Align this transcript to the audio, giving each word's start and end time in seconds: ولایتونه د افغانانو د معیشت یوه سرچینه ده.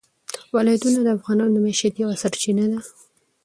ولایتونه 0.55 0.99
د 1.03 1.07
افغانانو 1.17 1.53
د 1.53 1.57
معیشت 1.65 1.93
یوه 2.03 2.15
سرچینه 2.21 2.65
ده. 2.71 2.79